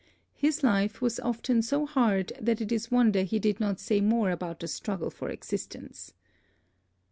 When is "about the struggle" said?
4.31-5.11